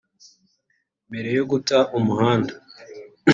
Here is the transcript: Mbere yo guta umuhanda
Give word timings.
Mbere 1.09 1.29
yo 1.37 1.43
guta 1.51 1.77
umuhanda 1.97 2.53